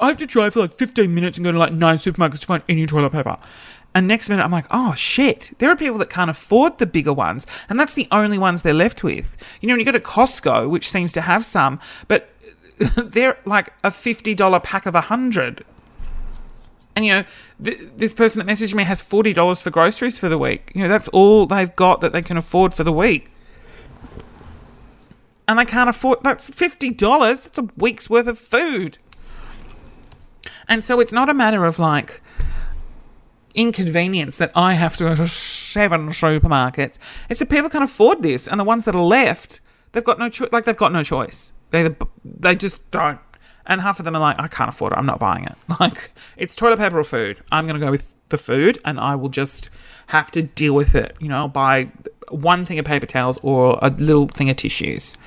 [0.02, 2.46] I have to drive for like 15 minutes and go to like nine supermarkets to
[2.46, 3.38] find any toilet paper.
[3.96, 7.14] And next minute, I'm like, oh shit, there are people that can't afford the bigger
[7.14, 7.48] ones.
[7.70, 9.36] And that's the only ones they're left with.
[9.62, 12.30] You know, when you go to Costco, which seems to have some, but
[12.96, 15.66] they're like a $50 pack of 100
[16.96, 17.24] and you know
[17.64, 20.90] th- this person that messaged me has $40 for groceries for the week you know
[20.90, 23.32] that's all they've got that they can afford for the week
[25.48, 29.00] and they can't afford that's $50 it's a week's worth of food
[30.68, 32.22] and so it's not a matter of like
[33.58, 36.98] inconvenience that I have to go to seven supermarkets.
[37.28, 39.60] It's that people can afford this, and the ones that are left,
[39.92, 40.50] they've got no choice.
[40.52, 41.52] Like they've got no choice.
[41.72, 43.20] They they just don't.
[43.66, 44.98] And half of them are like, I can't afford it.
[44.98, 45.56] I'm not buying it.
[45.80, 47.38] Like it's toilet paper or food.
[47.52, 49.70] I'm gonna go with the food, and I will just
[50.08, 51.16] have to deal with it.
[51.20, 51.92] You know, I'll buy
[52.30, 55.18] one thing of paper towels or a little thing of tissues.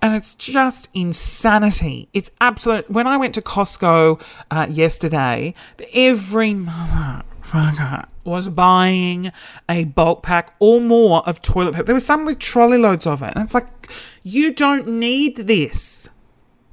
[0.00, 2.08] And it's just insanity.
[2.12, 2.90] It's absolute.
[2.90, 5.54] When I went to Costco uh, yesterday,
[5.94, 9.32] every motherfucker was buying
[9.68, 11.84] a bulk pack or more of toilet paper.
[11.84, 13.32] There was some with trolley loads of it.
[13.34, 13.90] And it's like,
[14.22, 16.08] you don't need this.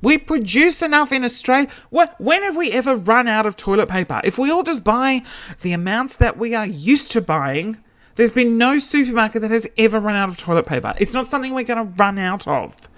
[0.02, 1.70] We produce enough in Australia.
[1.90, 4.22] When have we ever run out of toilet paper?
[4.24, 5.24] If we all just buy
[5.62, 7.84] the amounts that we are used to buying,
[8.16, 10.94] there's been no supermarket that has ever run out of toilet paper.
[10.98, 12.90] It's not something we're going to run out of.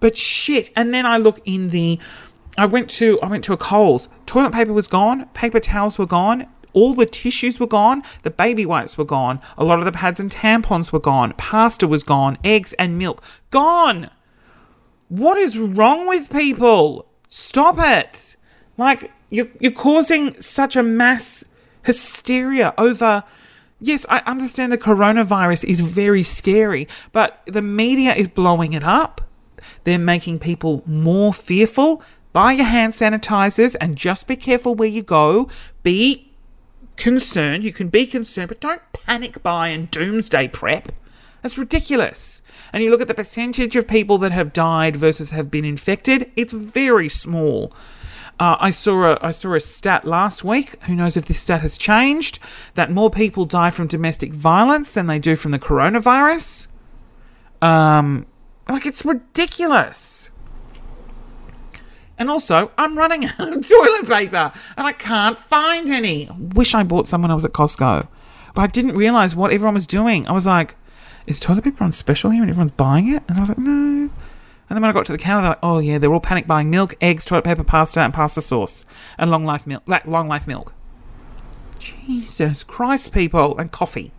[0.00, 0.70] But shit.
[0.74, 1.98] And then I look in the
[2.58, 4.08] I went to I went to a Coles.
[4.24, 8.66] Toilet paper was gone, paper towels were gone, all the tissues were gone, the baby
[8.66, 12.36] wipes were gone, a lot of the pads and tampons were gone, pasta was gone,
[12.44, 14.10] eggs and milk gone.
[15.08, 17.06] What is wrong with people?
[17.28, 18.36] Stop it.
[18.76, 21.44] Like you're you're causing such a mass
[21.82, 23.24] hysteria over.
[23.80, 29.22] Yes, I understand the coronavirus is very scary, but the media is blowing it up.
[29.84, 32.02] They're making people more fearful.
[32.32, 35.48] Buy your hand sanitizers and just be careful where you go.
[35.82, 36.25] Be
[36.96, 37.64] concerned.
[37.64, 40.92] You can be concerned, but don't panic buy and doomsday prep.
[41.42, 42.42] That's ridiculous.
[42.72, 46.30] And you look at the percentage of people that have died versus have been infected,
[46.34, 47.72] it's very small.
[48.38, 50.82] Uh, I saw a I saw a stat last week.
[50.84, 52.38] Who knows if this stat has changed?
[52.74, 56.66] That more people die from domestic violence than they do from the coronavirus.
[57.62, 58.26] Um,
[58.68, 60.30] like it's ridiculous.
[62.18, 66.28] And also, I'm running out of toilet paper and I can't find any.
[66.38, 68.08] Wish I bought some when I was at Costco,
[68.54, 70.26] but I didn't realize what everyone was doing.
[70.26, 70.76] I was like,
[71.26, 74.10] "Is toilet paper on special here?" And everyone's buying it, and I was like, "No."
[74.68, 76.46] And then when I got to the counter, they're like, "Oh yeah, they're all panic
[76.46, 78.84] buying milk, eggs, toilet paper, pasta, and pasta sauce,
[79.18, 80.72] and long life milk, like long life milk."
[81.78, 84.12] Jesus Christ, people, and coffee.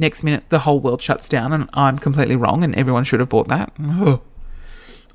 [0.00, 3.28] Next minute, the whole world shuts down, and I'm completely wrong, and everyone should have
[3.28, 3.72] bought that.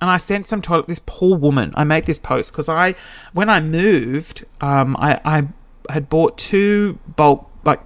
[0.04, 0.88] And I sent some toilet.
[0.88, 1.72] This poor woman.
[1.76, 2.94] I made this post because I,
[3.32, 5.48] when I moved, um, I, I
[5.90, 7.80] had bought two bulk like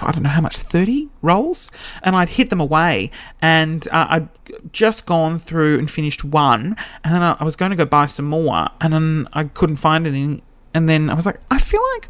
[0.00, 1.70] I don't know how much, 30 rolls,
[2.02, 3.10] and I'd hid them away.
[3.42, 4.28] And uh, I'd
[4.72, 8.06] just gone through and finished one, and then I, I was going to go buy
[8.06, 10.42] some more, and then I couldn't find any.
[10.72, 12.08] And then I was like, I feel like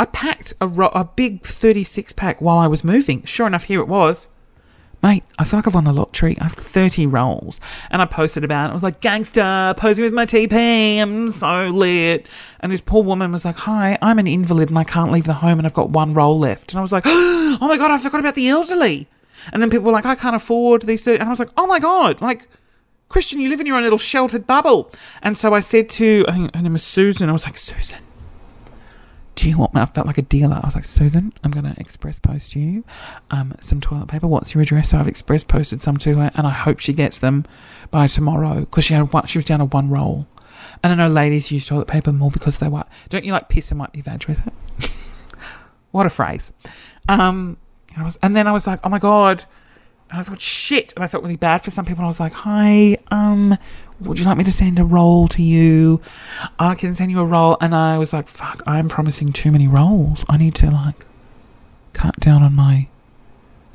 [0.00, 3.22] I packed a, ro- a big 36 pack while I was moving.
[3.26, 4.26] Sure enough, here it was.
[5.06, 6.36] Mate, I feel like I've won the lottery.
[6.40, 7.60] I have 30 rolls.
[7.92, 8.70] And I posted about it.
[8.70, 10.98] I was like, gangster, posing with my TP.
[11.00, 12.26] I'm so lit.
[12.58, 15.34] And this poor woman was like, Hi, I'm an invalid and I can't leave the
[15.34, 16.72] home and I've got one roll left.
[16.72, 19.06] And I was like, Oh my God, I forgot about the elderly.
[19.52, 21.20] And then people were like, I can't afford these 30.
[21.20, 22.48] And I was like, Oh my God, like,
[23.08, 24.90] Christian, you live in your own little sheltered bubble.
[25.22, 28.00] And so I said to, I think her name was Susan, I was like, Susan,
[29.36, 29.82] do you want me?
[29.82, 30.56] I felt like a dealer.
[30.56, 32.84] I was like, Susan, I'm going to express post you
[33.30, 34.26] um, some toilet paper.
[34.26, 34.90] What's your address?
[34.90, 37.44] So I've express posted some to her, and I hope she gets them
[37.90, 40.26] by tomorrow because she had one, she was down to one roll.
[40.82, 42.88] And I know ladies use toilet paper more because they wipe.
[43.10, 44.90] Don't you like piss and wipe your vag with it?
[45.90, 46.54] what a phrase.
[47.08, 47.58] Um,
[47.94, 49.44] and, was, and then I was like, oh my god.
[50.10, 50.94] And I thought, shit.
[50.94, 52.00] And I felt really bad for some people.
[52.00, 53.58] And I was like, hi, um,
[54.00, 56.00] would you like me to send a roll to you?
[56.58, 57.56] I can send you a roll.
[57.60, 60.24] And I was like, fuck, I'm promising too many rolls.
[60.28, 61.06] I need to like
[61.92, 62.88] cut down on my,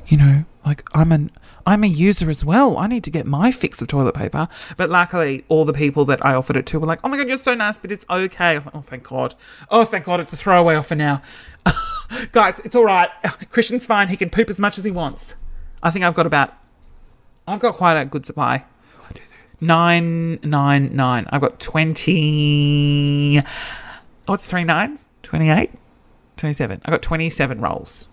[0.06, 1.30] you know, like I'm an
[1.66, 2.76] I'm a user as well.
[2.76, 4.48] I need to get my fix of toilet paper.
[4.76, 7.28] But luckily, all the people that I offered it to were like, "Oh my god,
[7.28, 9.34] you're so nice, but it's okay." Like, oh, thank God.
[9.70, 11.22] Oh, thank God, it's a throwaway offer now.
[12.32, 13.10] Guys, it's all right.
[13.50, 14.08] Christian's fine.
[14.08, 15.34] He can poop as much as he wants.
[15.82, 16.52] I think I've got about.
[17.46, 18.64] I've got quite a good supply.
[19.62, 21.26] Nine, nine, nine.
[21.30, 23.40] I've got 20.
[24.26, 25.12] Oh, it's three nines?
[25.22, 25.70] 28?
[26.36, 26.82] 27.
[26.84, 28.08] I've got 27 rolls.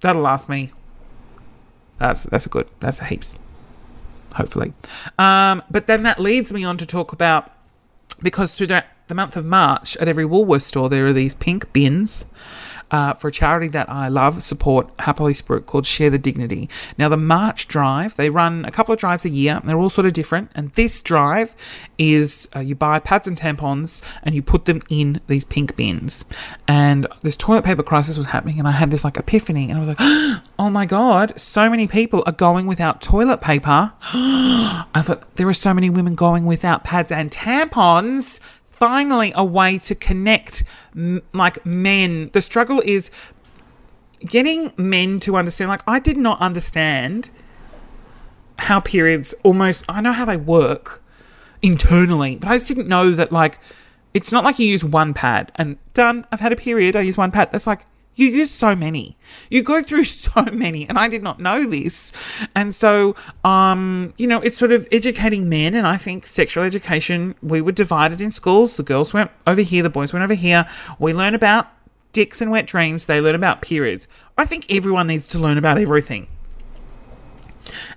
[0.00, 0.72] That'll last me.
[1.98, 2.70] That's that's a good.
[2.80, 3.34] That's a heaps.
[4.36, 4.72] Hopefully.
[5.18, 7.52] Um, but then that leads me on to talk about
[8.22, 11.70] because through the, the month of March at every Woolworths store there are these pink
[11.74, 12.24] bins
[12.92, 16.68] uh, for a charity that I love, support, happily spirit called Share the Dignity.
[16.98, 19.60] Now, the March drive, they run a couple of drives a year.
[19.64, 20.50] They're all sort of different.
[20.54, 21.54] And this drive
[21.96, 26.26] is uh, you buy pads and tampons and you put them in these pink bins.
[26.68, 29.84] And this toilet paper crisis was happening, and I had this like epiphany, and I
[29.84, 33.92] was like, oh my God, so many people are going without toilet paper.
[34.02, 38.38] I thought there are so many women going without pads and tampons
[38.82, 40.64] finally a way to connect
[40.96, 42.28] m- like men.
[42.32, 43.12] The struggle is
[44.18, 45.68] getting men to understand.
[45.68, 47.30] Like, I did not understand
[48.58, 51.00] how periods almost, I know how they work
[51.62, 53.60] internally, but I just didn't know that, like,
[54.14, 57.16] it's not like you use one pad and done, I've had a period, I use
[57.16, 57.52] one pad.
[57.52, 59.16] That's like, you use so many.
[59.50, 62.12] You go through so many, and I did not know this.
[62.54, 67.34] And so, um, you know, it's sort of educating men, and I think sexual education,
[67.42, 68.74] we were divided in schools.
[68.74, 70.68] The girls went over here, the boys went over here.
[70.98, 71.68] We learn about
[72.12, 74.06] dicks and wet dreams, they learn about periods.
[74.36, 76.28] I think everyone needs to learn about everything.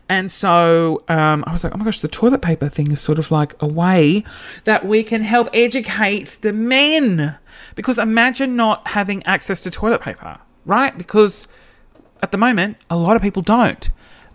[0.08, 3.18] And so um, I was like, oh my gosh, the toilet paper thing is sort
[3.18, 4.24] of like a way
[4.66, 7.38] that we can help educate the men.
[7.74, 10.95] Because imagine not having access to toilet paper, right?
[10.97, 11.47] Because
[12.22, 13.89] at the moment, a lot of people don't.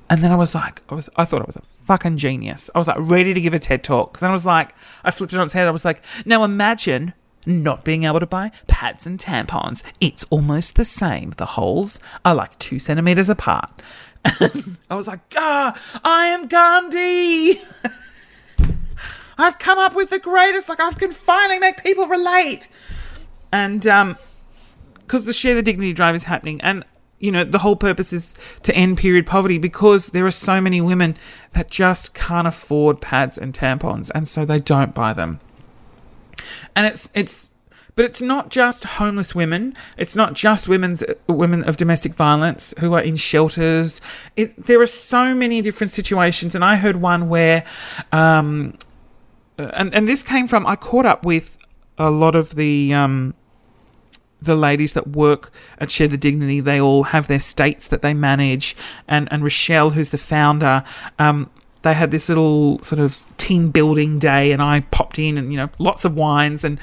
[0.09, 2.69] And then I was like, I was, I thought I was a fucking genius.
[2.75, 4.13] I was like ready to give a TED talk.
[4.13, 5.69] Because then I was like, I flipped it on its head.
[5.69, 7.15] I was like, now imagine
[7.47, 9.83] not being able to buy pads and tampons.
[10.01, 11.31] It's almost the same.
[11.37, 13.71] The holes are like two centimeters apart.
[14.25, 17.61] I was like, ah, I am Gandhi.
[19.39, 22.69] I've come up with the greatest, like, I can finally make people relate.
[23.51, 24.17] And, um,
[25.11, 26.85] because the share the dignity drive is happening and
[27.19, 30.81] you know the whole purpose is to end period poverty because there are so many
[30.81, 31.17] women
[31.53, 35.41] that just can't afford pads and tampons and so they don't buy them
[36.75, 37.51] and it's it's
[37.95, 39.75] but it's not just homeless women.
[39.97, 44.01] It's not just women's women of domestic violence who are in shelters.
[44.37, 46.55] It, there are so many different situations.
[46.55, 47.65] And i heard one where
[48.13, 48.75] um
[49.59, 51.59] and and this came from i caught up with
[51.99, 53.35] a lot of the um
[54.41, 58.15] the ladies that work at Share the Dignity, they all have their states that they
[58.15, 58.75] manage.
[59.07, 60.83] And, and Rochelle, who's the founder,
[61.19, 61.51] um,
[61.83, 65.57] they had this little sort of team building day, and I popped in, and you
[65.57, 66.79] know, lots of wines, and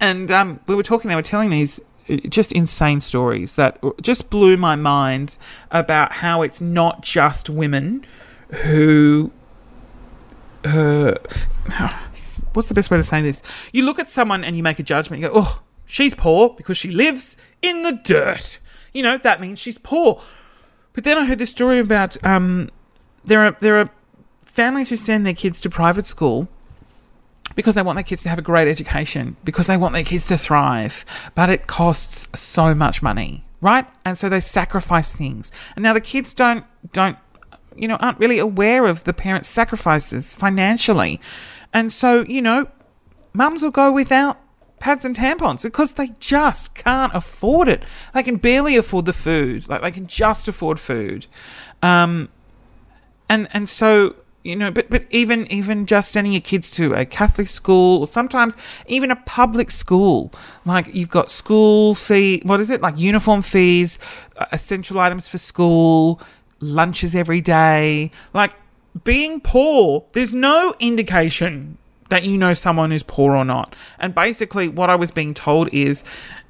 [0.00, 1.08] and um, we were talking.
[1.08, 5.36] They were telling these uh, just insane stories that just blew my mind
[5.70, 8.04] about how it's not just women
[8.64, 9.32] who.
[10.64, 11.14] Uh,
[12.52, 13.42] what's the best way to say this?
[13.72, 15.22] You look at someone and you make a judgment.
[15.22, 18.58] You go, oh, She's poor because she lives in the dirt.
[18.94, 20.22] You know, that means she's poor.
[20.94, 22.70] But then I heard this story about um,
[23.26, 23.90] there are there are
[24.52, 26.46] families who send their kids to private school
[27.54, 30.26] because they want their kids to have a great education, because they want their kids
[30.26, 33.86] to thrive, but it costs so much money, right?
[34.04, 35.52] And so they sacrifice things.
[35.74, 37.16] And now the kids don't don't
[37.74, 41.18] you know aren't really aware of the parents' sacrifices financially.
[41.72, 42.68] And so, you know,
[43.32, 44.38] mums will go without
[44.80, 47.82] pads and tampons because they just can't afford it.
[48.12, 49.66] They can barely afford the food.
[49.66, 51.26] Like they can just afford food.
[51.82, 52.28] Um,
[53.30, 57.04] and and so you know, but but even even just sending your kids to a
[57.04, 60.32] Catholic school or sometimes even a public school,
[60.64, 63.98] like you've got school fee, what is it like uniform fees,
[64.36, 66.20] uh, essential items for school,
[66.60, 68.54] lunches every day, like
[69.04, 70.04] being poor.
[70.12, 71.78] There's no indication
[72.08, 73.74] that you know someone is poor or not.
[73.98, 76.04] And basically, what I was being told is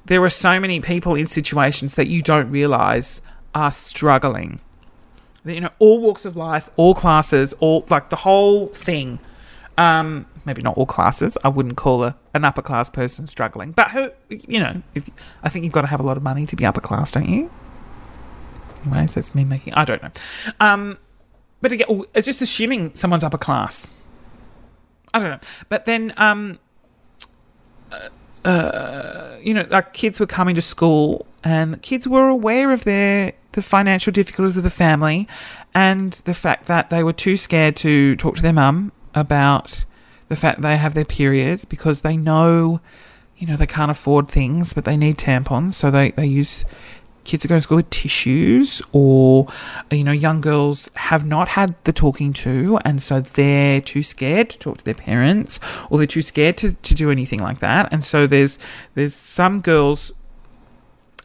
[0.05, 3.21] there are so many people in situations that you don't realize
[3.55, 4.59] are struggling.
[5.45, 9.19] You know, all walks of life, all classes, all like the whole thing.
[9.77, 11.37] Um, maybe not all classes.
[11.43, 15.09] I wouldn't call a, an upper class person struggling, but who, you know, if,
[15.41, 17.27] I think you've got to have a lot of money to be upper class, don't
[17.27, 17.51] you?
[18.85, 19.73] Anyways, that's me making.
[19.73, 20.11] I don't know.
[20.59, 20.97] Um,
[21.61, 23.87] but again, oh, it's just assuming someone's upper class.
[25.13, 25.39] I don't know.
[25.69, 26.59] But then, um,
[27.91, 32.83] uh, uh, you know, like kids were coming to school, and kids were aware of
[32.83, 35.27] their the financial difficulties of the family,
[35.73, 39.85] and the fact that they were too scared to talk to their mum about
[40.29, 42.81] the fact they have their period because they know,
[43.37, 46.65] you know, they can't afford things, but they need tampons, so they they use
[47.23, 49.47] kids are going to school with tissues or
[49.91, 54.49] you know young girls have not had the talking to and so they're too scared
[54.49, 57.87] to talk to their parents or they're too scared to, to do anything like that.
[57.91, 58.59] And so there's
[58.95, 60.11] there's some girls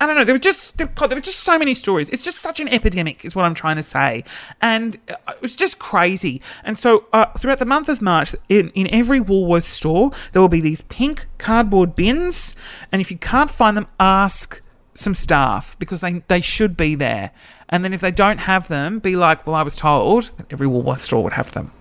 [0.01, 0.25] I don't know.
[0.25, 2.09] There were just there were just so many stories.
[2.11, 4.25] It's just such an epidemic, is what I'm trying to say,
[4.63, 6.41] and uh, it was just crazy.
[6.63, 10.49] And so, uh, throughout the month of March, in in every Woolworth store, there will
[10.49, 12.55] be these pink cardboard bins,
[12.93, 14.63] and if you can't find them, ask
[14.95, 17.31] some staff because they, they should be there.
[17.69, 20.67] And then if they don't have them, be like, well, I was told that every
[20.67, 21.73] Woolworth store would have them.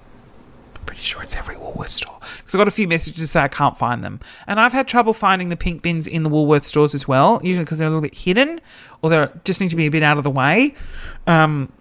[0.87, 2.17] Pretty sure it's every Woolworth store.
[2.37, 4.19] Because I got a few messages to say I can't find them.
[4.47, 7.65] And I've had trouble finding the pink bins in the Woolworth stores as well, usually
[7.65, 8.59] because they're a little bit hidden
[9.03, 10.73] or they just need to be a bit out of the way.
[11.27, 11.71] Um,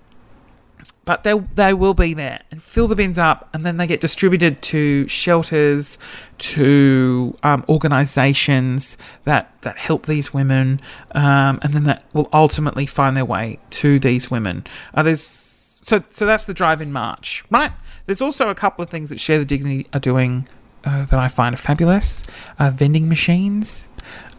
[1.07, 4.01] but they they will be there and fill the bins up, and then they get
[4.01, 5.99] distributed to shelters,
[6.39, 10.81] to um, organisations that that help these women,
[11.13, 14.67] um, and then that will ultimately find their way to these women.
[14.95, 15.46] Uh, there's
[15.87, 17.71] so so that's the drive in March, right?
[18.07, 20.49] There's also a couple of things that Share the Dignity are doing
[20.85, 22.25] uh, that I find fabulous.
[22.59, 23.89] Uh, vending machines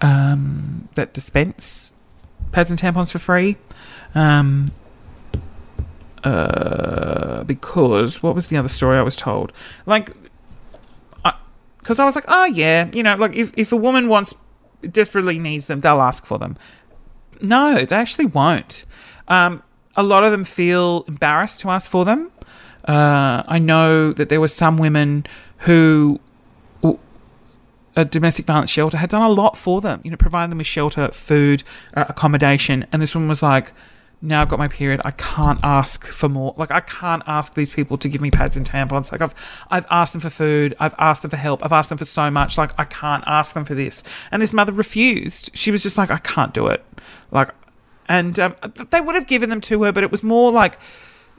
[0.01, 1.93] um, that dispense
[2.51, 3.55] pads and tampons for free.
[4.13, 4.71] Um,
[6.25, 9.53] uh, because what was the other story I was told?
[9.85, 10.11] Like,
[11.77, 14.35] because I, I, was like, oh yeah, you know, like if if a woman wants
[14.91, 16.57] desperately needs them, they'll ask for them.
[17.41, 18.83] No, they actually won't.
[19.29, 19.63] Um,
[19.97, 22.31] a lot of them feel embarrassed to ask for them.
[22.87, 25.25] Uh, I know that there were some women
[25.59, 26.21] who
[27.97, 30.67] a domestic violence shelter had done a lot for them, you know, providing them with
[30.67, 31.63] shelter, food,
[31.95, 33.73] uh, accommodation, and this one was like
[34.21, 34.99] now I've got my period.
[35.05, 36.53] I can't ask for more.
[36.57, 39.11] Like I can't ask these people to give me pads and tampons.
[39.11, 39.35] Like I've
[39.69, 40.75] I've asked them for food.
[40.79, 41.63] I've asked them for help.
[41.63, 42.57] I've asked them for so much.
[42.57, 44.03] Like I can't ask them for this.
[44.31, 45.51] And this mother refused.
[45.55, 46.83] She was just like, I can't do it.
[47.29, 47.49] Like,
[48.07, 48.55] and um,
[48.89, 50.79] they would have given them to her, but it was more like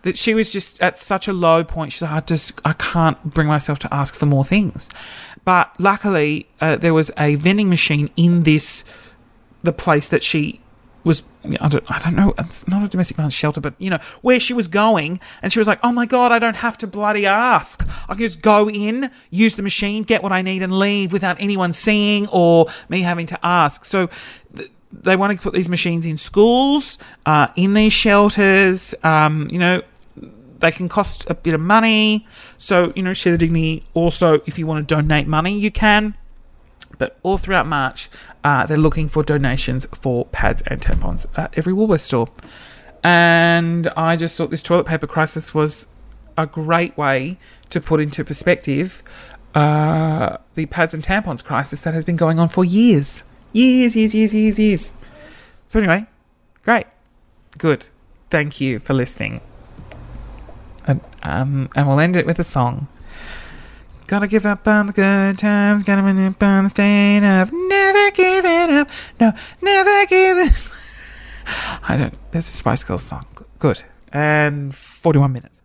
[0.02, 1.92] that she was just at such a low point.
[1.92, 4.88] She's like, I just, I can't bring myself to ask for more things.
[5.44, 8.84] But luckily, uh, there was a vending machine in this,
[9.62, 10.60] the place that she
[11.04, 13.98] was I don't, I don't know it's not a domestic violence shelter but you know
[14.20, 16.86] where she was going and she was like oh my god I don't have to
[16.86, 20.78] bloody ask I can just go in use the machine get what I need and
[20.78, 24.10] leave without anyone seeing or me having to ask so
[24.54, 29.58] th- they want to put these machines in schools uh, in these shelters um, you
[29.58, 29.82] know
[30.60, 32.26] they can cost a bit of money
[32.56, 36.14] so you know share the dignity also if you want to donate money you can
[36.98, 38.10] but all throughout March,
[38.44, 42.28] uh, they're looking for donations for pads and tampons at every Woolworths store.
[43.02, 45.86] And I just thought this toilet paper crisis was
[46.36, 47.38] a great way
[47.70, 49.02] to put into perspective
[49.54, 53.22] uh, the pads and tampons crisis that has been going on for years.
[53.52, 54.94] Years, years, years, years, years.
[55.68, 56.06] So, anyway,
[56.64, 56.86] great.
[57.56, 57.88] Good.
[58.30, 59.40] Thank you for listening.
[60.86, 62.88] And, um, and we'll end it with a song.
[64.06, 68.10] Gotta give up on the good times, gotta win up on the state of never
[68.12, 68.88] giving up.
[69.20, 70.48] No, never giving.
[71.82, 72.32] I don't.
[72.32, 73.26] There's a Spice Girls song.
[73.58, 73.82] Good.
[74.10, 75.57] And 41 minutes.